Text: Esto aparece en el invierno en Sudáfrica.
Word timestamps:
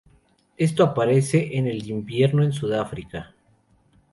Esto 0.57 0.83
aparece 0.83 1.57
en 1.57 1.67
el 1.67 1.87
invierno 1.87 2.41
en 2.41 2.51
Sudáfrica. 2.53 3.35